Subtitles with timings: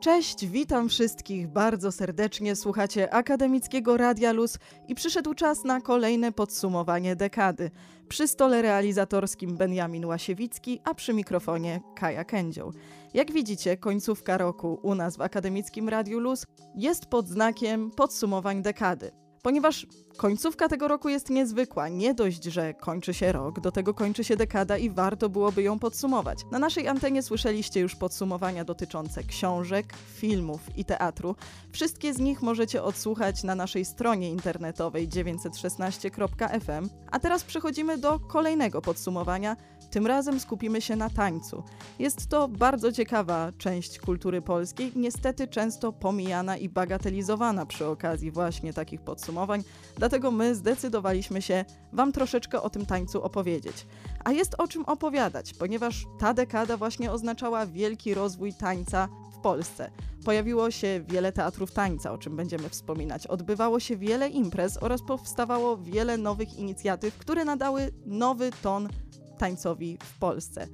[0.00, 2.56] Cześć, witam wszystkich bardzo serdecznie.
[2.56, 7.70] Słuchacie Akademickiego Radia Luz i przyszedł czas na kolejne podsumowanie dekady.
[8.08, 12.72] Przy stole realizatorskim Benjamin Łasiewicki, a przy mikrofonie Kaja Kędzioł.
[13.14, 19.10] Jak widzicie, końcówka roku u nas w Akademickim Radiu Luz jest pod znakiem podsumowań dekady.
[19.42, 19.86] Ponieważ
[20.16, 24.36] końcówka tego roku jest niezwykła, nie dość, że kończy się rok, do tego kończy się
[24.36, 26.38] dekada i warto byłoby ją podsumować.
[26.50, 31.36] Na naszej antenie słyszeliście już podsumowania dotyczące książek, filmów i teatru.
[31.72, 36.88] Wszystkie z nich możecie odsłuchać na naszej stronie internetowej 916.fm.
[37.10, 39.56] A teraz przechodzimy do kolejnego podsumowania.
[39.90, 41.62] Tym razem skupimy się na tańcu.
[41.98, 48.72] Jest to bardzo ciekawa część kultury polskiej, niestety często pomijana i bagatelizowana przy okazji właśnie
[48.72, 49.62] takich podsumowań,
[49.96, 53.86] dlatego my zdecydowaliśmy się Wam troszeczkę o tym tańcu opowiedzieć.
[54.24, 59.90] A jest o czym opowiadać, ponieważ ta dekada właśnie oznaczała wielki rozwój tańca w Polsce.
[60.24, 63.26] Pojawiło się wiele teatrów tańca, o czym będziemy wspominać.
[63.26, 68.88] Odbywało się wiele imprez oraz powstawało wiele nowych inicjatyw, które nadały nowy ton
[69.40, 70.66] tańcowi w Polsce.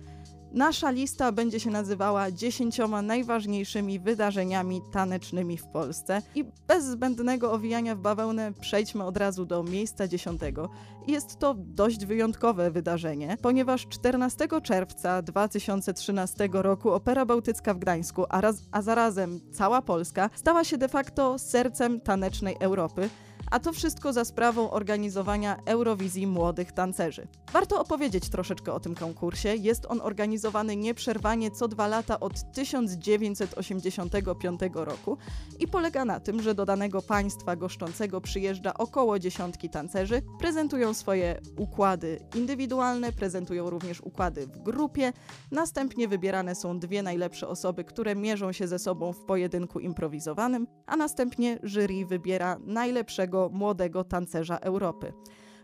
[0.52, 7.94] Nasza lista będzie się nazywała dziesięcioma najważniejszymi wydarzeniami tanecznymi w Polsce i bez zbędnego owijania
[7.94, 10.70] w bawełnę przejdźmy od razu do miejsca dziesiątego.
[11.06, 18.40] Jest to dość wyjątkowe wydarzenie, ponieważ 14 czerwca 2013 roku Opera Bałtycka w Gdańsku, a,
[18.40, 23.08] raz, a zarazem cała Polska, stała się de facto sercem tanecznej Europy
[23.50, 27.28] a to wszystko za sprawą organizowania Eurowizji Młodych Tancerzy.
[27.52, 29.56] Warto opowiedzieć troszeczkę o tym konkursie.
[29.56, 35.18] Jest on organizowany nieprzerwanie co dwa lata od 1985 roku
[35.58, 41.40] i polega na tym, że do danego państwa goszczącego przyjeżdża około dziesiątki tancerzy, prezentują swoje
[41.56, 45.12] układy indywidualne, prezentują również układy w grupie,
[45.50, 50.96] następnie wybierane są dwie najlepsze osoby, które mierzą się ze sobą w pojedynku improwizowanym, a
[50.96, 55.12] następnie jury wybiera najlepszego młodego tancerza Europy.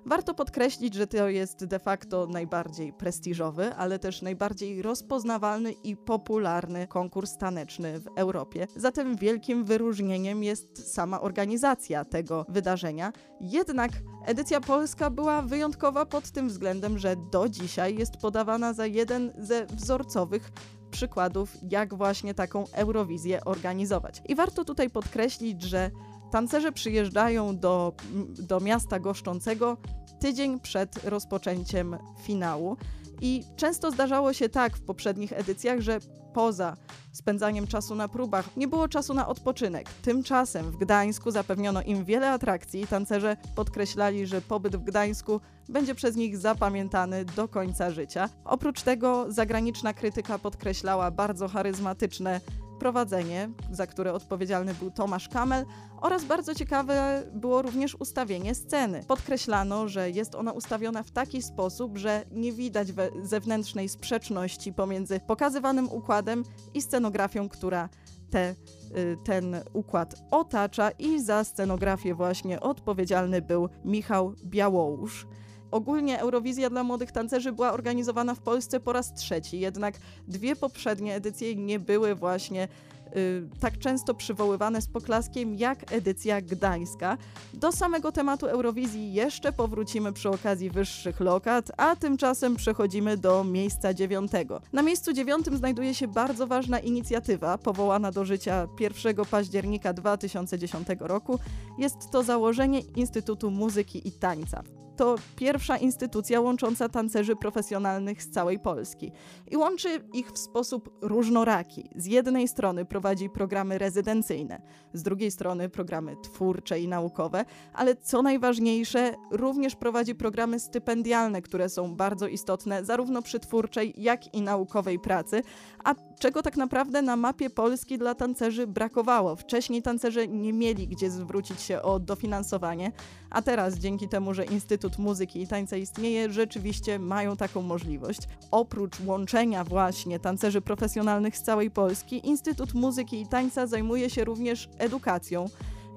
[0.07, 6.87] Warto podkreślić, że to jest de facto najbardziej prestiżowy, ale też najbardziej rozpoznawalny i popularny
[6.87, 8.67] konkurs taneczny w Europie.
[8.77, 13.13] Zatem wielkim wyróżnieniem jest sama organizacja tego wydarzenia.
[13.41, 13.91] Jednak
[14.27, 19.67] edycja polska była wyjątkowa pod tym względem, że do dzisiaj jest podawana za jeden ze
[19.67, 20.51] wzorcowych
[20.91, 24.23] przykładów, jak właśnie taką Eurowizję organizować.
[24.29, 25.91] I warto tutaj podkreślić, że
[26.33, 27.93] Tancerze przyjeżdżają do,
[28.39, 29.77] do miasta goszczącego
[30.21, 32.77] tydzień przed rozpoczęciem finału.
[33.21, 35.99] I często zdarzało się tak w poprzednich edycjach, że
[36.35, 36.77] poza
[37.13, 39.89] spędzaniem czasu na próbach nie było czasu na odpoczynek.
[40.03, 45.95] Tymczasem w Gdańsku zapewniono im wiele atrakcji i tancerze podkreślali, że pobyt w Gdańsku będzie
[45.95, 48.29] przez nich zapamiętany do końca życia.
[48.45, 52.41] Oprócz tego zagraniczna krytyka podkreślała bardzo charyzmatyczne
[52.83, 55.65] prowadzenie, za które odpowiedzialny był Tomasz Kamel
[56.01, 59.05] oraz bardzo ciekawe było również ustawienie sceny.
[59.09, 62.89] Podkreślano, że jest ona ustawiona w taki sposób, że nie widać
[63.23, 66.45] zewnętrznej sprzeczności pomiędzy pokazywanym układem
[66.75, 67.89] i scenografią, która
[68.31, 68.55] te,
[68.97, 75.27] y, ten układ otacza i za scenografię właśnie odpowiedzialny był Michał Białołusz.
[75.73, 79.95] Ogólnie Eurowizja dla młodych tancerzy była organizowana w Polsce po raz trzeci, jednak
[80.29, 82.69] dwie poprzednie edycje nie były właśnie
[83.17, 87.19] y, tak często przywoływane z poklaskiem jak edycja gdańska.
[87.55, 93.95] Do samego tematu Eurowizji jeszcze powrócimy przy okazji wyższych lokat, a tymczasem przechodzimy do miejsca
[93.95, 94.61] dziewiątego.
[94.73, 101.39] Na miejscu dziewiątym znajduje się bardzo ważna inicjatywa powołana do życia 1 października 2010 roku.
[101.79, 104.63] Jest to założenie Instytutu Muzyki i Tańca
[105.03, 109.13] to pierwsza instytucja łącząca tancerzy profesjonalnych z całej Polski.
[109.51, 111.91] I łączy ich w sposób różnoraki.
[111.97, 118.23] Z jednej strony prowadzi programy rezydencyjne, z drugiej strony programy twórcze i naukowe, ale co
[118.23, 124.99] najważniejsze, również prowadzi programy stypendialne, które są bardzo istotne zarówno przy twórczej, jak i naukowej
[124.99, 125.43] pracy,
[125.85, 129.37] a czego tak naprawdę na mapie Polski dla tancerzy brakowało.
[129.37, 132.93] Wcześniej tancerze nie mieli gdzie zwrócić się o dofinansowanie,
[133.31, 138.21] a teraz dzięki temu, że Instytut Muzyki i Tańca istnieje, rzeczywiście mają taką możliwość.
[138.51, 144.69] Oprócz łączenia właśnie tancerzy profesjonalnych z całej Polski, Instytut Muzyki i Tańca zajmuje się również
[144.79, 145.47] edukacją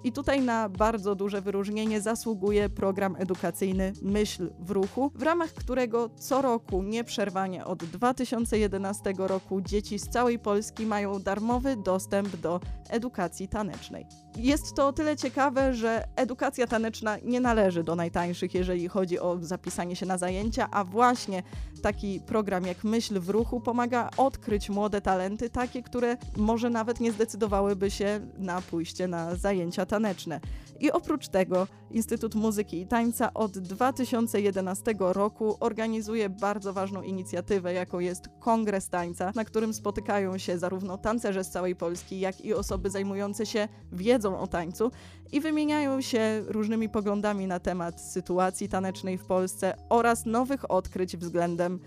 [0.03, 6.09] I tutaj na bardzo duże wyróżnienie zasługuje program edukacyjny Myśl w Ruchu, w ramach którego
[6.09, 12.59] co roku nieprzerwanie od 2011 roku dzieci z całej Polski mają darmowy dostęp do
[12.89, 14.05] edukacji tanecznej.
[14.37, 19.37] Jest to o tyle ciekawe, że edukacja taneczna nie należy do najtańszych, jeżeli chodzi o
[19.41, 21.43] zapisanie się na zajęcia, a właśnie
[21.81, 27.11] taki program jak Myśl w Ruchu pomaga odkryć młode talenty, takie, które może nawet nie
[27.11, 30.39] zdecydowałyby się na pójście na zajęcia taneczne.
[30.79, 37.99] I oprócz tego Instytut Muzyki i Tańca od 2011 roku organizuje bardzo ważną inicjatywę, jaką
[37.99, 42.89] jest Kongres Tańca, na którym spotykają się zarówno tancerze z całej Polski, jak i osoby
[42.89, 44.91] zajmujące się wiedzą o tańcu
[45.31, 51.79] i wymieniają się różnymi poglądami na temat sytuacji tanecznej w Polsce oraz nowych odkryć względem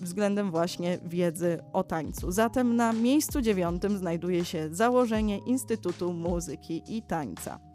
[0.00, 2.32] względem właśnie wiedzy o tańcu.
[2.32, 7.65] Zatem na miejscu dziewiątym znajduje się założenie Instytutu Muzyki i Tańca.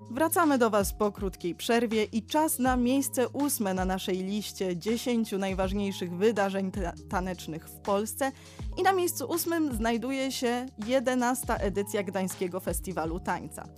[0.00, 5.32] Wracamy do Was po krótkiej przerwie i czas na miejsce ósme na naszej liście 10
[5.32, 6.70] najważniejszych wydarzeń
[7.08, 8.32] tanecznych w Polsce.
[8.78, 11.54] I na miejscu ósmym znajduje się 11.
[11.60, 13.68] edycja Gdańskiego Festiwalu Tańca.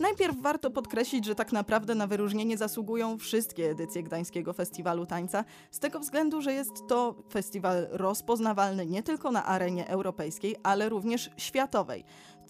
[0.00, 5.78] Najpierw warto podkreślić, że tak naprawdę na wyróżnienie zasługują wszystkie edycje Gdańskiego Festiwalu Tańca, z
[5.78, 12.04] tego względu, że jest to festiwal rozpoznawalny nie tylko na arenie europejskiej, ale również światowej.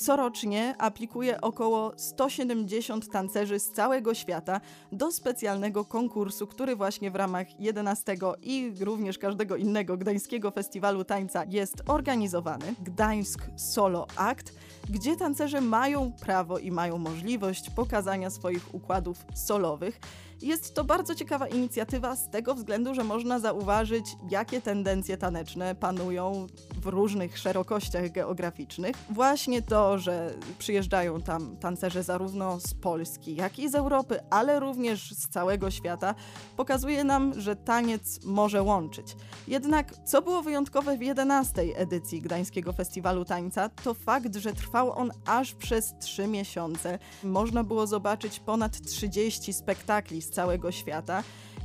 [0.07, 4.61] Corocznie aplikuje około 170 tancerzy z całego świata
[4.93, 11.45] do specjalnego konkursu, który właśnie w ramach 11 i również każdego innego Gdańskiego Festiwalu Tańca
[11.45, 12.75] jest organizowany.
[12.81, 14.55] Gdańsk Solo Act,
[14.91, 20.01] gdzie tancerze mają prawo i mają możliwość pokazania swoich układów solowych.
[20.43, 26.47] Jest to bardzo ciekawa inicjatywa z tego względu, że można zauważyć, jakie tendencje taneczne panują
[26.83, 28.97] w różnych szerokościach geograficznych.
[29.11, 35.13] Właśnie to, że przyjeżdżają tam tancerze zarówno z Polski, jak i z Europy, ale również
[35.13, 36.15] z całego świata,
[36.57, 39.17] pokazuje nam, że taniec może łączyć.
[39.49, 45.11] Jednak co było wyjątkowe w 11 edycji Gdańskiego Festiwalu Tańca, to fakt, że trwał on
[45.27, 46.99] aż przez 3 miesiące.
[47.25, 51.23] Można było zobaczyć ponad 30 spektakli z całego świata.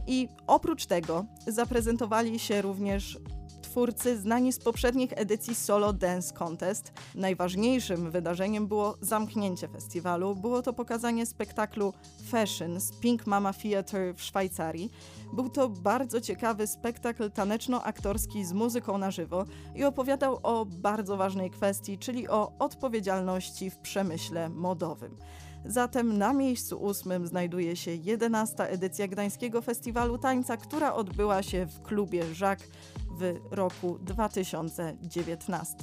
[0.08, 3.20] I oprócz tego zaprezentowali się również
[3.78, 6.94] twórcy znani z poprzednich edycji Solo Dance Contest.
[7.16, 10.36] Najważniejszym wydarzeniem było zamknięcie festiwalu.
[10.36, 11.94] Było to pokazanie spektaklu
[12.32, 14.92] Fashion z Pink Mama Theatre w Szwajcarii.
[15.34, 21.50] Był to bardzo ciekawy spektakl taneczno-aktorski z muzyką na żywo i opowiadał o bardzo ważnej
[21.50, 25.18] kwestii, czyli o odpowiedzialności w przemyśle modowym.
[25.66, 28.70] Zatem na miejscu ósmym znajduje się 11.
[28.70, 32.60] edycja Gdańskiego Festiwalu Tańca, która odbyła się w klubie Żak
[33.12, 35.76] w roku 2019.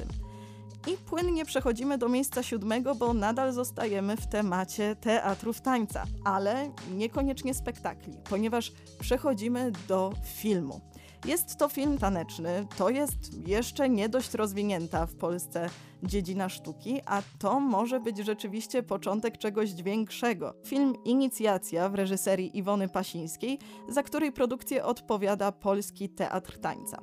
[0.86, 7.54] I płynnie przechodzimy do miejsca siódmego, bo nadal zostajemy w temacie teatrów tańca, ale niekoniecznie
[7.54, 10.80] spektakli, ponieważ przechodzimy do filmu.
[11.24, 15.70] Jest to film taneczny, to jest jeszcze nie dość rozwinięta w Polsce
[16.02, 20.54] dziedzina sztuki, a to może być rzeczywiście początek czegoś większego.
[20.66, 26.98] Film Inicjacja w reżyserii Iwony Pasińskiej, za której produkcję odpowiada Polski Teatr Tańca.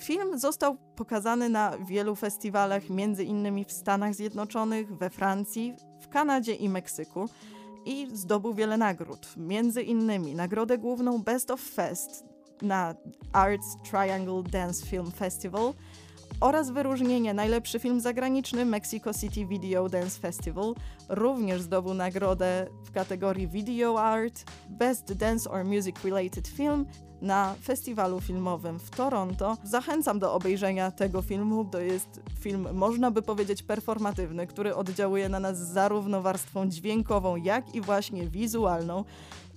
[0.00, 6.54] Film został pokazany na wielu festiwalach, między innymi w Stanach Zjednoczonych, we Francji, w Kanadzie
[6.54, 7.28] i Meksyku
[7.84, 12.27] i zdobył wiele nagród, między innymi nagrodę główną Best of Fest
[12.62, 12.94] na
[13.32, 15.72] Arts Triangle Dance Film Festival
[16.40, 20.74] oraz wyróżnienie najlepszy film zagraniczny Mexico City Video Dance Festival.
[21.08, 26.86] Również zdobył nagrodę w kategorii Video Art Best Dance or Music Related Film
[27.20, 29.56] na festiwalu filmowym w Toronto.
[29.64, 31.64] Zachęcam do obejrzenia tego filmu.
[31.64, 37.74] To jest film, można by powiedzieć, performatywny, który oddziałuje na nas zarówno warstwą dźwiękową, jak
[37.74, 39.04] i właśnie wizualną.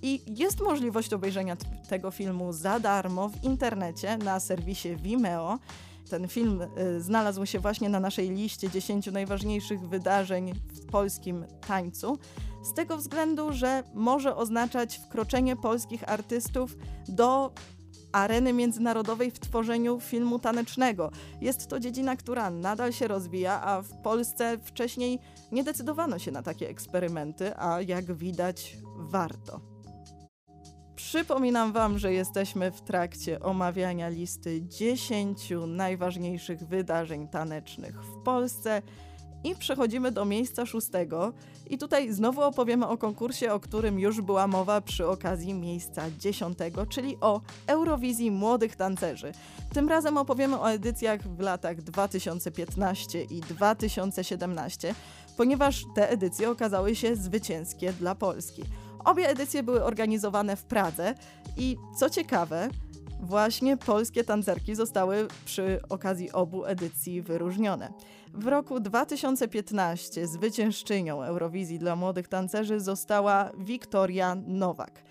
[0.02, 1.56] I jest możliwość obejrzenia
[1.88, 5.58] tego filmu za darmo w internecie na serwisie Vimeo.
[6.10, 12.18] Ten film y, znalazł się właśnie na naszej liście 10 najważniejszych wydarzeń w polskim tańcu.
[12.62, 16.76] Z tego względu, że może oznaczać wkroczenie polskich artystów
[17.08, 17.52] do
[18.12, 21.10] areny międzynarodowej w tworzeniu filmu tanecznego.
[21.40, 25.18] Jest to dziedzina, która nadal się rozwija, a w Polsce wcześniej
[25.52, 29.71] nie decydowano się na takie eksperymenty, a jak widać, warto.
[31.12, 38.82] Przypominam Wam, że jesteśmy w trakcie omawiania listy 10 najważniejszych wydarzeń tanecznych w Polsce
[39.44, 41.32] I przechodzimy do miejsca szóstego.
[41.70, 46.86] I tutaj znowu opowiemy o konkursie, o którym już była mowa przy okazji miejsca dziesiątego,
[46.86, 49.32] czyli o Eurowizji Młodych Tancerzy.
[49.74, 54.94] Tym razem opowiemy o edycjach w latach 2015 i 2017,
[55.36, 58.62] ponieważ te edycje okazały się zwycięskie dla Polski.
[59.04, 61.14] Obie edycje były organizowane w Pradze
[61.56, 62.68] i co ciekawe,
[63.22, 67.92] właśnie polskie tancerki zostały przy okazji obu edycji wyróżnione.
[68.34, 75.02] W roku 2015 zwyciężczynią Eurowizji dla młodych tancerzy została Wiktoria Nowak.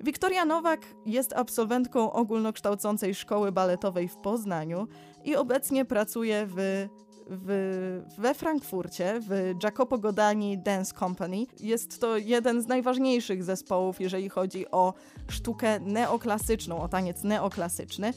[0.00, 4.88] Wiktoria Nowak jest absolwentką ogólnokształcącej szkoły baletowej w Poznaniu
[5.24, 6.88] i obecnie pracuje w
[7.26, 11.46] w, we Frankfurcie, w Jacopo Godani Dance Company.
[11.60, 14.94] Jest to jeden z najważniejszych zespołów, jeżeli chodzi o
[15.28, 18.14] sztukę neoklasyczną, o taniec neoklasyczny.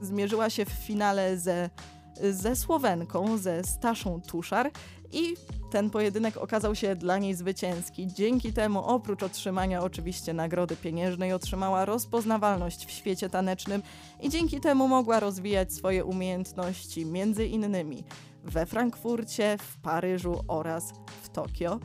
[0.00, 1.70] Zmierzyła się w finale ze,
[2.30, 4.70] ze Słowenką, ze Staszą Tuszar
[5.12, 5.36] i
[5.70, 8.06] ten pojedynek okazał się dla niej zwycięski.
[8.06, 13.82] Dzięki temu, oprócz otrzymania oczywiście nagrody pieniężnej, otrzymała rozpoznawalność w świecie tanecznym
[14.20, 18.04] i dzięki temu mogła rozwijać swoje umiejętności, między innymi
[18.44, 21.80] we Frankfurcie, w Paryżu oraz w Tokio.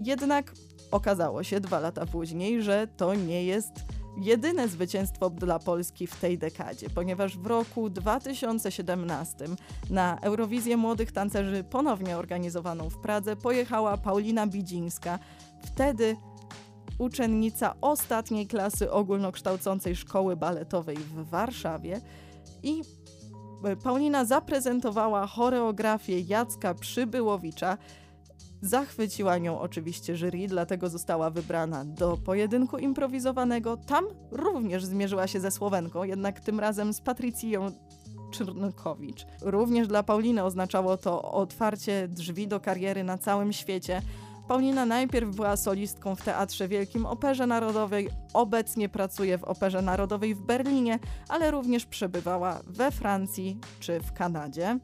[0.00, 0.52] Jednak
[0.90, 3.72] okazało się dwa lata później, że to nie jest
[4.16, 9.44] jedyne zwycięstwo dla Polski w tej dekadzie, ponieważ w roku 2017
[9.90, 15.18] na Eurowizję Młodych Tancerzy, ponownie organizowaną w Pradze, pojechała Paulina Bidzińska.
[15.62, 16.16] Wtedy
[16.98, 22.00] uczennica ostatniej klasy ogólnokształcącej szkoły baletowej w Warszawie
[22.62, 22.82] i
[23.82, 27.78] Paulina zaprezentowała choreografię Jacka Przybyłowicza.
[28.62, 33.76] Zachwyciła nią oczywiście jury, dlatego została wybrana do pojedynku improwizowanego.
[33.76, 37.72] Tam również zmierzyła się ze Słowenką, jednak tym razem z Patrycją
[38.30, 39.26] Czyrnkowicz.
[39.42, 44.02] Również dla Pauliny oznaczało to otwarcie drzwi do kariery na całym świecie.
[44.48, 50.40] Paulina najpierw była solistką w Teatrze Wielkim Operze Narodowej, obecnie pracuje w Operze Narodowej w
[50.40, 50.98] Berlinie,
[51.28, 54.78] ale również przebywała we Francji czy w Kanadzie.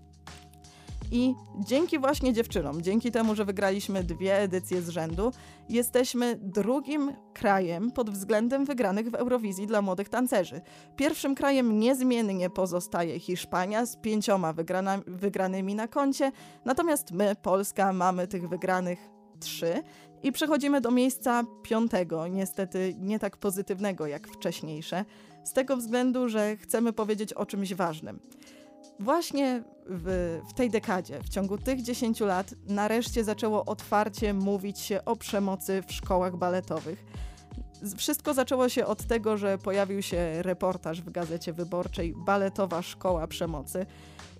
[1.13, 5.33] I dzięki właśnie dziewczynom, dzięki temu, że wygraliśmy dwie edycje z rzędu,
[5.69, 10.61] jesteśmy drugim krajem pod względem wygranych w Eurowizji dla młodych tancerzy.
[10.97, 16.33] Pierwszym krajem niezmiennie pozostaje Hiszpania z pięcioma wygrana, wygranymi na koncie,
[16.65, 19.83] natomiast my, Polska, mamy tych wygranych 3
[20.23, 25.05] i przechodzimy do miejsca piątego, niestety nie tak pozytywnego jak wcześniejsze,
[25.45, 28.21] z tego względu, że chcemy powiedzieć o czymś ważnym.
[29.01, 35.05] Właśnie w, w, tej dekadzie, w ciągu tych 10 lat, nareszcie zaczęło otwarcie mówić się
[35.05, 37.05] o przemocy w szkołach baletowych.
[37.97, 43.87] Wszystko zaczęło się od tego, że pojawił się reportaż w gazecie wyborczej Baletowa Szkoła Przemocy,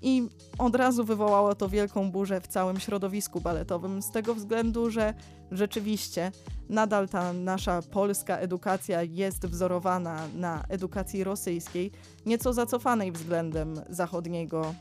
[0.03, 0.29] i
[0.59, 5.15] od razu wywołało to wielką burzę w całym środowisku baletowym, z tego względu, że
[5.51, 6.33] rzeczywiście
[6.69, 11.91] nadal ta nasza polska edukacja jest wzorowana na edukacji rosyjskiej,
[12.27, 14.75] nieco zacofanej względem zachodniego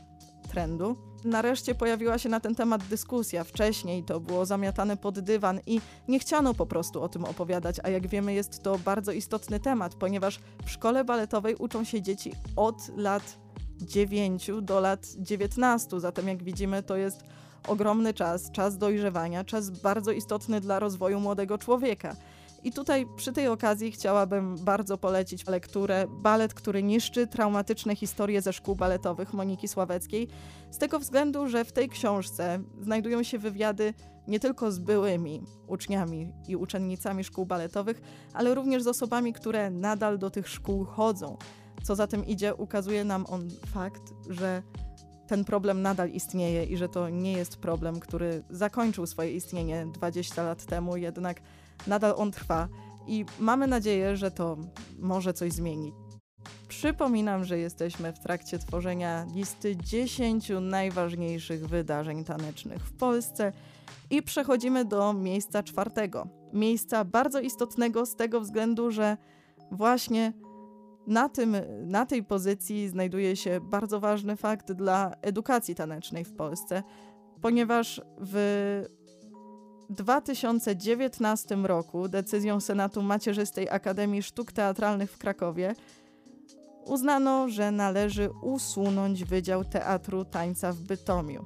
[0.50, 0.96] trendu.
[1.24, 3.44] Nareszcie pojawiła się na ten temat dyskusja.
[3.44, 7.88] Wcześniej to było zamiatane pod dywan i nie chciano po prostu o tym opowiadać, a
[7.88, 12.96] jak wiemy, jest to bardzo istotny temat, ponieważ w szkole baletowej uczą się dzieci od
[12.96, 13.38] lat
[13.80, 16.00] 9 do lat 19.
[16.00, 17.20] Zatem, jak widzimy, to jest
[17.68, 22.16] ogromny czas, czas dojrzewania, czas bardzo istotny dla rozwoju młodego człowieka.
[22.64, 28.52] I tutaj przy tej okazji chciałabym bardzo polecić lekturę Balet, który niszczy traumatyczne historie ze
[28.52, 30.28] szkół baletowych Moniki Sławeckiej,
[30.70, 33.94] z tego względu, że w tej książce znajdują się wywiady
[34.28, 40.18] nie tylko z byłymi uczniami i uczennicami szkół baletowych, ale również z osobami, które nadal
[40.18, 41.36] do tych szkół chodzą.
[41.82, 44.62] Co za tym idzie, ukazuje nam on fakt, że
[45.26, 50.42] ten problem nadal istnieje i że to nie jest problem, który zakończył swoje istnienie 20
[50.42, 51.40] lat temu, jednak
[51.86, 52.68] nadal on trwa
[53.06, 54.56] i mamy nadzieję, że to
[54.98, 55.94] może coś zmienić.
[56.68, 63.52] Przypominam, że jesteśmy w trakcie tworzenia listy 10 najważniejszych wydarzeń tanecznych w Polsce
[64.10, 66.26] i przechodzimy do miejsca czwartego.
[66.52, 69.16] Miejsca bardzo istotnego z tego względu, że
[69.70, 70.32] właśnie
[71.10, 76.82] na, tym, na tej pozycji znajduje się bardzo ważny fakt dla edukacji tanecznej w Polsce,
[77.40, 78.84] ponieważ w
[79.90, 85.74] 2019 roku decyzją Senatu Macierzystej Akademii Sztuk Teatralnych w Krakowie
[86.86, 91.44] uznano, że należy usunąć Wydział Teatru Tańca w Bytomiu.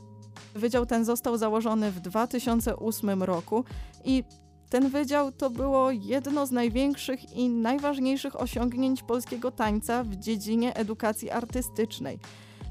[0.54, 3.64] Wydział ten został założony w 2008 roku
[4.04, 4.24] i
[4.70, 11.30] ten wydział to było jedno z największych i najważniejszych osiągnięć polskiego tańca w dziedzinie edukacji
[11.30, 12.18] artystycznej.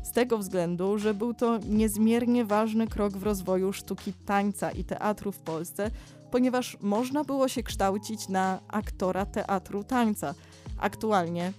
[0.03, 5.31] Z tego względu, że był to niezmiernie ważny krok w rozwoju sztuki tańca i teatru
[5.31, 5.91] w Polsce,
[6.31, 10.33] ponieważ można było się kształcić na aktora teatru tańca.
[10.77, 11.53] Aktualnie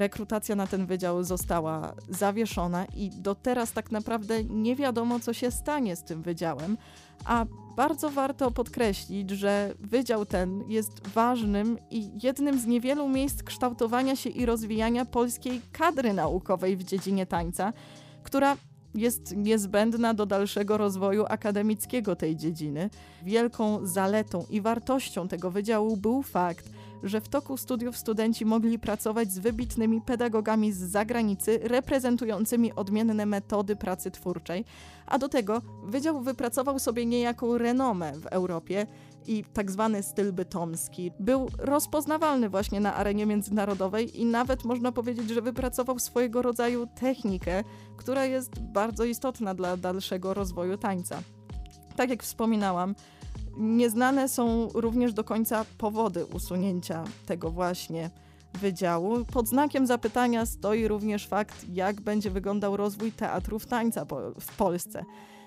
[0.00, 5.50] rekrutacja na ten wydział została zawieszona i do teraz tak naprawdę nie wiadomo, co się
[5.50, 6.76] stanie z tym wydziałem.
[7.24, 14.16] A bardzo warto podkreślić, że wydział ten jest ważnym i jednym z niewielu miejsc kształtowania
[14.16, 17.72] się i rozwijania polskiej kadry naukowej w dziedzinie tańca,
[18.22, 18.56] która
[18.94, 22.90] jest niezbędna do dalszego rozwoju akademickiego tej dziedziny.
[23.22, 26.70] Wielką zaletą i wartością tego wydziału był fakt,
[27.02, 33.76] że w toku studiów studenci mogli pracować z wybitnymi pedagogami z zagranicy, reprezentującymi odmienne metody
[33.76, 34.64] pracy twórczej,
[35.06, 38.86] a do tego wydział wypracował sobie niejaką renomę w Europie
[39.26, 45.30] i tak zwany styl bytomski był rozpoznawalny właśnie na arenie międzynarodowej i nawet można powiedzieć,
[45.30, 47.64] że wypracował swojego rodzaju technikę,
[47.96, 51.22] która jest bardzo istotna dla dalszego rozwoju tańca.
[51.96, 52.94] Tak jak wspominałam,
[53.56, 58.10] Nieznane są również do końca powody usunięcia tego właśnie
[58.54, 59.24] wydziału.
[59.24, 64.06] Pod znakiem zapytania stoi również fakt, jak będzie wyglądał rozwój teatrów tańca
[64.40, 65.04] w Polsce.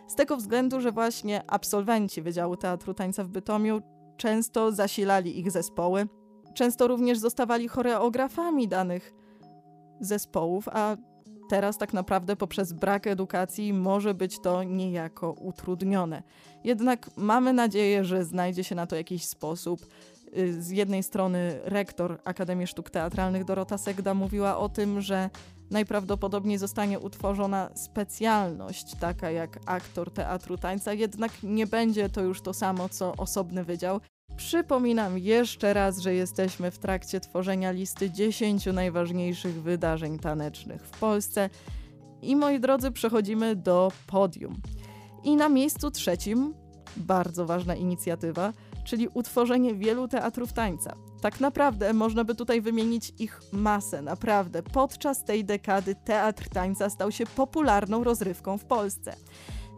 [0.08, 3.82] Z tego względu, że właśnie absolwenci Wydziału Teatru Tańca w Bytomiu
[4.18, 6.08] często zasilali ich zespoły,
[6.54, 9.14] często również zostawali choreografami danych
[10.00, 10.98] zespołów, a
[11.54, 16.24] teraz tak naprawdę poprzez brak edukacji może być to niejako utrudnione.
[16.64, 19.86] Jednak mamy nadzieję, że znajdzie się na to jakiś sposób.
[20.38, 25.30] Y, z jednej strony rektor Akademii Sztuk Teatralnych Dorota Segda mówiła o tym, że
[25.72, 32.54] najprawdopodobniej zostanie utworzona specjalność, taka jak aktor teatru tańca, jednak nie będzie to już to
[32.54, 34.00] samo co osobny wydział.
[34.36, 41.50] Przypominam jeszcze raz, że jesteśmy w trakcie tworzenia listy 10 najważniejszych wydarzeń tanecznych w Polsce.
[42.22, 44.62] I moi drodzy, przechodzimy do podium.
[45.24, 46.54] I na miejscu trzecim,
[46.98, 50.96] bardzo ważna inicjatywa, czyli utworzenie wielu teatrów tańca.
[51.22, 54.63] Tak naprawdę można by tutaj wymienić ich masę, naprawdę.
[54.63, 59.16] Podczas tej dekady teatr tańca stał się popularną rozrywką w Polsce.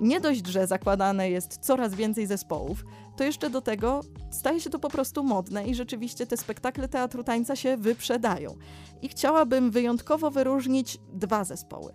[0.02, 2.86] Nie dość, że zakładane jest coraz więcej zespołów,
[3.16, 7.24] to jeszcze do tego staje się to po prostu modne i rzeczywiście te spektakle teatru
[7.24, 8.56] tańca się wyprzedają.
[9.02, 11.94] I chciałabym wyjątkowo wyróżnić dwa zespoły.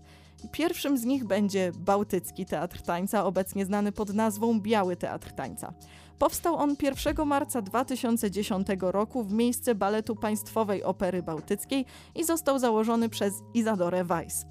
[0.53, 5.73] Pierwszym z nich będzie Bałtycki Teatr Tańca, obecnie znany pod nazwą Biały Teatr Tańca.
[6.19, 13.09] Powstał on 1 marca 2010 roku w miejsce baletu Państwowej Opery Bałtyckiej i został założony
[13.09, 14.47] przez Izadorę Weiss.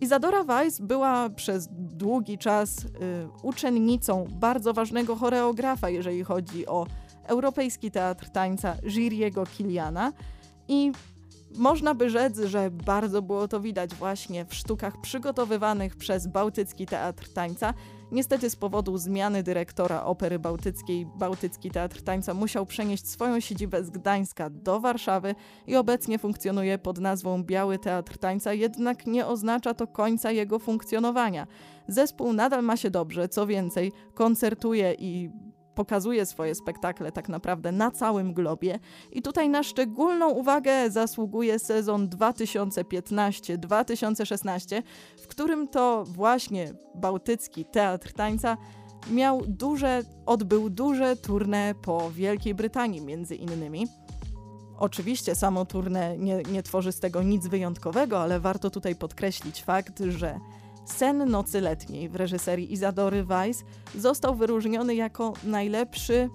[0.00, 2.88] Izadora Weiss była przez długi czas y,
[3.42, 6.86] uczennicą bardzo ważnego choreografa, jeżeli chodzi o
[7.26, 10.12] Europejski Teatr Tańca Giriego Kiliana
[10.68, 10.92] i
[11.56, 17.32] można by rzec, że bardzo było to widać właśnie w sztukach przygotowywanych przez Bałtycki Teatr
[17.32, 17.74] Tańca.
[18.14, 23.90] Niestety z powodu zmiany dyrektora Opery Bałtyckiej, Bałtycki Teatr Tańca musiał przenieść swoją siedzibę z
[23.90, 25.34] Gdańska do Warszawy
[25.66, 31.46] i obecnie funkcjonuje pod nazwą Biały Teatr Tańca, jednak nie oznacza to końca jego funkcjonowania.
[31.88, 35.30] Zespół nadal ma się dobrze, co więcej, koncertuje i
[35.74, 38.78] pokazuje swoje spektakle tak naprawdę na całym globie.
[39.12, 44.82] I tutaj na szczególną uwagę zasługuje sezon 2015-2016,
[45.22, 48.56] w którym to właśnie Bałtycki Teatr Tańca
[49.10, 53.86] miał duże, odbył duże tournée po Wielkiej Brytanii między innymi.
[54.78, 60.02] Oczywiście samo tournée nie, nie tworzy z tego nic wyjątkowego, ale warto tutaj podkreślić fakt,
[60.08, 60.40] że
[60.84, 66.30] Sen Nocy Letniej w reżyserii Izadory Weiss został wyróżniony jako najlepszy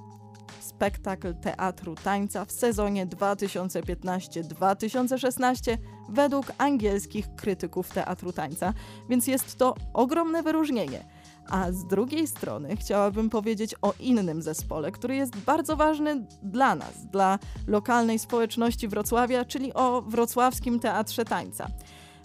[0.60, 5.78] spektakl teatru tańca w sezonie 2015-2016
[6.10, 8.74] według angielskich krytyków teatru tańca,
[9.10, 11.06] więc jest to ogromne wyróżnienie.
[11.50, 17.06] A z drugiej strony chciałabym powiedzieć o innym zespole, który jest bardzo ważny dla nas,
[17.12, 21.68] dla lokalnej społeczności Wrocławia, czyli o Wrocławskim Teatrze Tańca.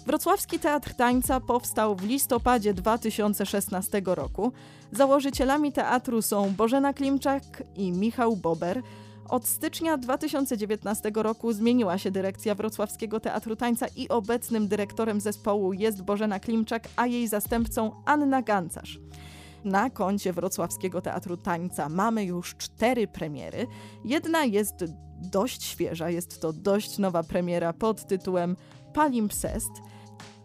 [0.06, 4.52] Wrocławski Teatr Tańca powstał w listopadzie 2016 roku.
[4.92, 7.42] Założycielami teatru są Bożena Klimczak
[7.76, 8.82] i Michał Bober.
[9.28, 16.02] Od stycznia 2019 roku zmieniła się dyrekcja Wrocławskiego Teatru Tańca i obecnym dyrektorem zespołu jest
[16.02, 18.98] Bożena Klimczak, a jej zastępcą Anna Gancarz.
[19.64, 23.66] Na koncie Wrocławskiego Teatru Tańca mamy już cztery premiery.
[24.04, 24.74] Jedna jest
[25.20, 28.56] dość świeża, jest to dość nowa premiera pod tytułem
[28.94, 29.70] Palimpsest–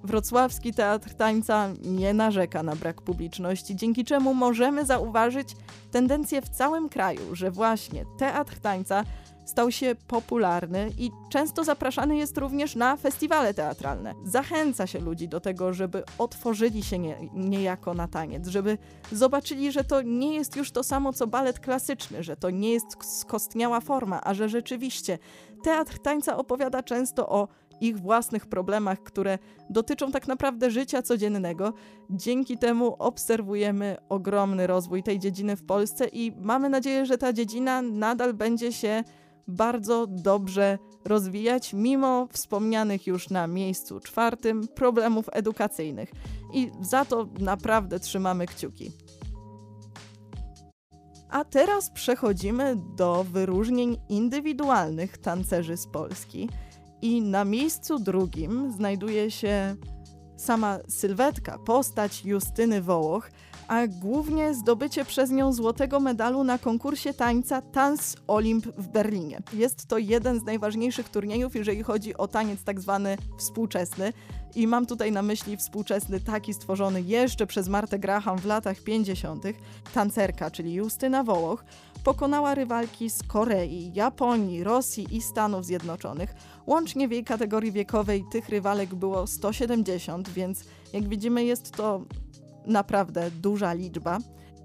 [0.04, 5.56] Wrocławski Teatr Tańca nie narzeka na brak publiczności, dzięki czemu możemy zauważyć
[5.92, 9.04] tendencję w całym kraju, że właśnie Teatr Tańca
[9.46, 14.14] stał się popularny i często zapraszany jest również na festiwale teatralne.
[14.26, 18.78] Zachęca się ludzi do tego, żeby otworzyli się nie, niejako na taniec, żeby
[19.12, 23.20] zobaczyli, że to nie jest już to samo co balet klasyczny, że to nie jest
[23.20, 25.20] skostniała forma, a że rzeczywiście
[25.64, 27.48] teatr tańca opowiada często o
[27.82, 29.38] ich własnych problemach, które
[29.70, 31.74] dotyczą tak naprawdę życia codziennego.
[32.10, 37.82] Dzięki temu obserwujemy ogromny rozwój tej dziedziny w Polsce i mamy nadzieję, że ta dziedzina
[37.82, 39.04] nadal będzie się
[39.48, 46.12] bardzo dobrze rozwijać, mimo wspomnianych już na miejscu czwartym problemów edukacyjnych.
[46.54, 48.92] I za to naprawdę trzymamy kciuki.
[51.30, 56.50] A teraz przechodzimy do wyróżnień indywidualnych tancerzy z Polski.
[57.02, 59.76] I na miejscu drugim znajduje się
[60.38, 63.30] sama sylwetka, postać Justyny Wołoch,
[63.68, 69.42] a głównie zdobycie przez nią złotego medalu na konkursie tańca Tanz Olimp w Berlinie.
[69.54, 74.14] Jest to jeden z najważniejszych turniejów, jeżeli chodzi o taniec tak zwany współczesny.
[74.56, 79.44] I mam tutaj na myśli współczesny taki stworzony jeszcze przez Martę Graham w latach 50.
[79.94, 81.64] Tancerka, czyli Justyna Wołoch,
[82.04, 86.34] pokonała rywalki z Korei, Japonii, Rosji i Stanów Zjednoczonych.
[86.68, 92.02] Łącznie w jej kategorii wiekowej tych rywalek było 170, więc jak widzimy jest to
[92.66, 94.18] naprawdę duża liczba.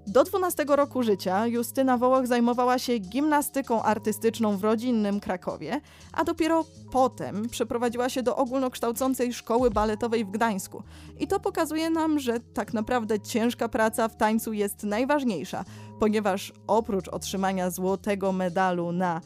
[0.07, 5.81] Do 12 roku życia Justyna Wołoch zajmowała się gimnastyką artystyczną w rodzinnym Krakowie,
[6.13, 10.83] a dopiero potem przeprowadziła się do ogólnokształcącej szkoły baletowej w Gdańsku.
[11.19, 15.65] I to pokazuje nam, że tak naprawdę ciężka praca w tańcu jest najważniejsza,
[15.99, 19.21] ponieważ oprócz otrzymania złotego medalu na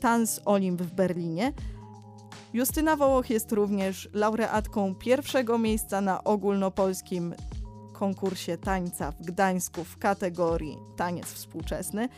[0.00, 1.52] Tanz Olimp w Berlinie,
[2.54, 7.34] Justyna Wołoch jest również laureatką pierwszego miejsca na ogólnopolskim
[7.94, 12.08] konkursie tańca w Gdańsku w kategorii taniec współczesny.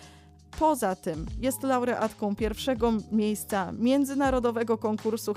[0.58, 5.34] Poza tym jest laureatką pierwszego miejsca międzynarodowego konkursu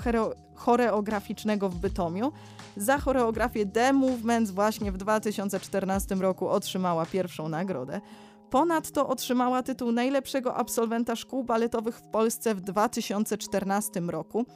[0.54, 2.32] choreograficznego w Bytomiu.
[2.76, 8.00] Za choreografię The Movements właśnie w 2014 roku otrzymała pierwszą nagrodę.
[8.50, 14.46] Ponadto otrzymała tytuł najlepszego absolwenta szkół baletowych w Polsce w 2014 roku.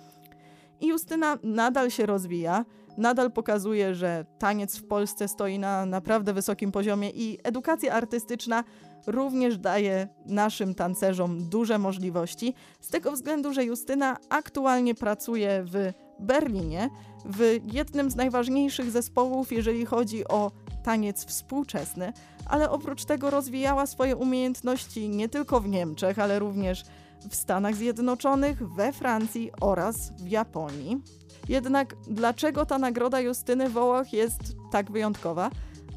[0.80, 2.64] I Justyna nadal się rozwija
[2.98, 8.64] nadal pokazuje, że taniec w Polsce stoi na naprawdę wysokim poziomie i edukacja artystyczna
[9.06, 16.90] również daje naszym tancerzom duże możliwości, z tego względu, że Justyna aktualnie pracuje w Berlinie,
[17.24, 20.50] w jednym z najważniejszych zespołów, jeżeli chodzi o
[20.82, 22.12] taniec współczesny,
[22.46, 26.84] ale oprócz tego rozwijała swoje umiejętności nie tylko w Niemczech, ale również
[27.30, 31.02] w Stanach Zjednoczonych, we Francji oraz w Japonii.
[31.48, 35.50] Jednak dlaczego ta nagroda Justyny Wołoch jest tak wyjątkowa?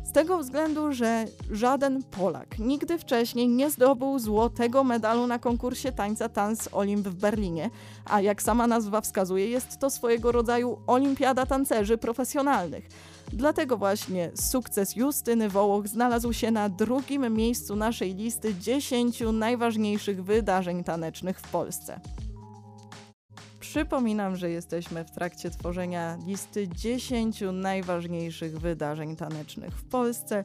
[0.04, 6.30] Z tego względu, że żaden Polak nigdy wcześniej nie zdobył złotego medalu na konkursie tańca
[6.30, 7.70] Tanz Olimp w Berlinie,
[8.06, 12.90] a jak sama nazwa wskazuje, jest to swojego rodzaju olimpiada tancerzy profesjonalnych.
[13.34, 20.84] Dlatego właśnie sukces Justyny Wołoch znalazł się na drugim miejscu naszej listy 10 najważniejszych wydarzeń
[20.84, 22.00] tanecznych w Polsce.
[23.60, 30.44] Przypominam, że jesteśmy w trakcie tworzenia listy 10 najważniejszych wydarzeń tanecznych w Polsce.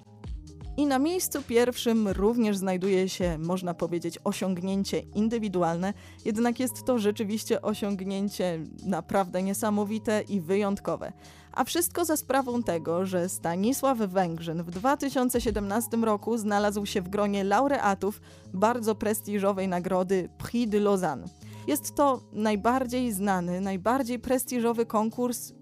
[0.77, 7.63] I na miejscu pierwszym również znajduje się, można powiedzieć, osiągnięcie indywidualne, jednak jest to rzeczywiście
[7.63, 11.13] osiągnięcie naprawdę niesamowite i wyjątkowe.
[11.53, 17.45] A wszystko za sprawą tego, że Stanisław Węgrzyn w 2017 roku znalazł się w gronie
[17.45, 18.21] laureatów
[18.55, 21.27] bardzo prestiżowej nagrody Prix de Lausanne.
[21.67, 25.53] Jest to najbardziej znany, najbardziej prestiżowy konkurs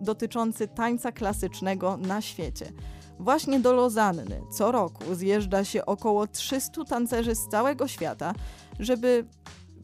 [0.00, 2.72] dotyczący tańca klasycznego na świecie.
[3.18, 8.34] Właśnie do Lozanny co roku zjeżdża się około 300 tancerzy z całego świata,
[8.78, 9.24] żeby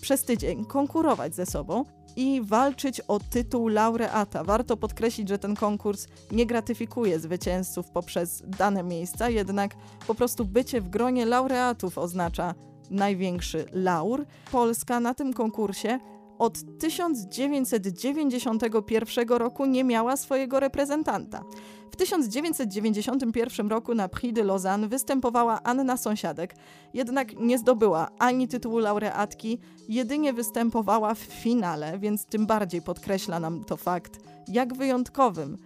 [0.00, 1.84] przez tydzień konkurować ze sobą
[2.16, 4.44] i walczyć o tytuł laureata.
[4.44, 9.74] Warto podkreślić, że ten konkurs nie gratyfikuje zwycięzców poprzez dane miejsca, jednak
[10.06, 12.54] po prostu bycie w gronie laureatów oznacza
[12.90, 14.26] największy laur.
[14.52, 16.00] Polska na tym konkursie
[16.38, 21.44] od 1991 roku nie miała swojego reprezentanta.
[21.90, 26.54] W 1991 roku na Prix de Lausanne występowała Anna Sąsiadek,
[26.94, 33.64] jednak nie zdobyła ani tytułu laureatki, jedynie występowała w finale, więc tym bardziej podkreśla nam
[33.64, 35.58] to fakt, jak wyjątkowym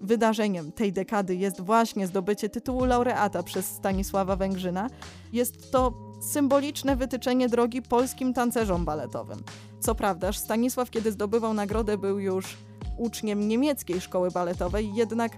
[0.00, 4.90] wydarzeniem tej dekady jest właśnie zdobycie tytułu laureata przez Stanisława Węgrzyna.
[5.32, 9.42] Jest to symboliczne wytyczenie drogi polskim tancerzom baletowym.
[9.80, 12.56] Co prawda, Stanisław, kiedy zdobywał nagrodę, był już
[12.96, 15.32] uczniem niemieckiej szkoły baletowej, jednak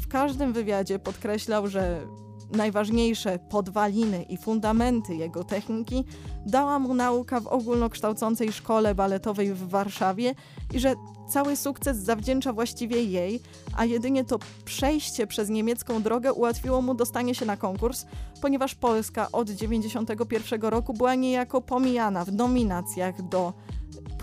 [0.00, 2.06] w każdym wywiadzie podkreślał, że
[2.52, 6.04] najważniejsze podwaliny i fundamenty jego techniki
[6.46, 10.34] dała mu nauka w ogólnokształcącej szkole baletowej w Warszawie
[10.74, 10.94] i że
[11.28, 13.40] cały sukces zawdzięcza właściwie jej,
[13.76, 18.06] a jedynie to przejście przez niemiecką drogę ułatwiło mu dostanie się na konkurs,
[18.40, 23.52] ponieważ Polska od 1991 roku była niejako pomijana w nominacjach do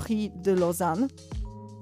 [0.04, 1.08] Prix de Lausanne.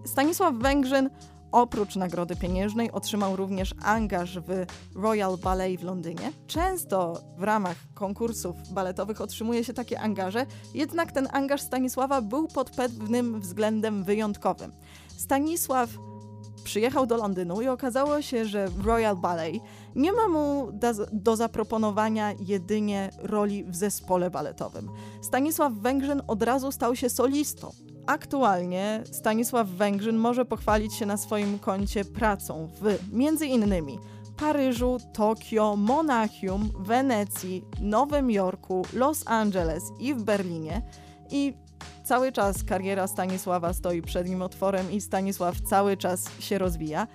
[0.05, 1.09] Stanisław Węgrzyn
[1.51, 6.31] Oprócz nagrody pieniężnej otrzymał również angaż w Royal Ballet w Londynie.
[6.47, 12.69] Często w ramach konkursów baletowych otrzymuje się takie angaże, jednak ten angaż Stanisława był pod
[12.69, 14.71] pewnym względem wyjątkowym.
[15.17, 15.89] Stanisław
[16.69, 19.55] przyjechał do Londynu i okazało się, że Royal Ballet
[19.95, 24.89] nie ma mu do, do zaproponowania jedynie roli w zespole baletowym.
[25.21, 27.71] Stanisław Węgrzyn od razu stał się solistą.
[28.07, 33.99] Aktualnie Stanisław Węgrzyn może pochwalić się na swoim koncie pracą w między innymi
[34.37, 40.81] Paryżu, Tokio, Monachium, Wenecji, Nowym Jorku, Los Angeles i w Berlinie.
[41.31, 41.53] I
[42.09, 47.07] cały czas kariera Stanisława stoi przed nim otworem i Stanisław cały czas się rozwija.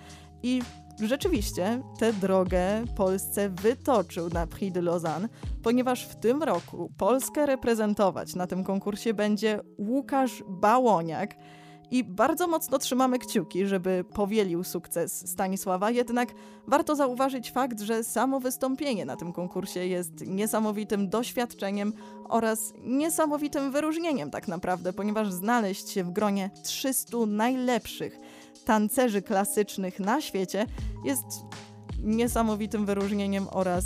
[0.43, 0.61] I
[1.03, 5.29] Rzeczywiście tę drogę Polsce wytoczył na Prix de Lausanne,
[5.63, 11.35] ponieważ w tym roku Polskę reprezentować na tym konkursie będzie Łukasz Bałoniak.
[11.91, 16.33] I bardzo mocno trzymamy kciuki, żeby powielił sukces Stanisława, jednak
[16.67, 21.93] warto zauważyć fakt, że samo wystąpienie na tym konkursie jest niesamowitym doświadczeniem
[22.29, 28.19] oraz niesamowitym wyróżnieniem tak naprawdę, ponieważ znaleźć się w gronie 300 najlepszych
[28.65, 30.65] tancerzy klasycznych na świecie
[31.03, 31.25] jest
[31.99, 33.85] niesamowitym wyróżnieniem oraz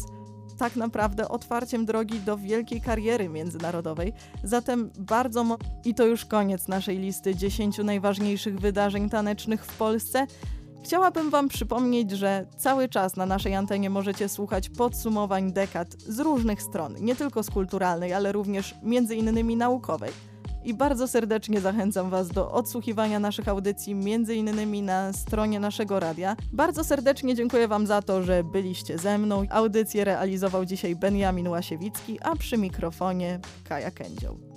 [0.60, 4.14] tak naprawdę otwarciem drogi do wielkiej kariery międzynarodowej.
[4.44, 10.28] Zatem bardzo mo- i to już koniec naszej listy 10 najważniejszych wydarzeń tanecznych w Polsce.
[10.84, 16.62] Chciałabym Wam przypomnieć, że cały czas na naszej antenie możecie słuchać podsumowań dekad z różnych
[16.62, 20.12] stron, nie tylko z kulturalnej, ale również między innymi naukowej
[20.70, 26.36] i bardzo serdecznie zachęcam Was do odsłuchiwania naszych audycji, między innymi na stronie naszego radia.
[26.54, 29.44] Bardzo serdecznie dziękuję Wam za to, że byliście ze mną.
[29.50, 34.49] Audycję realizował dzisiaj Benjamin Łasiewicki, a przy mikrofonie Kaja Kędzioł.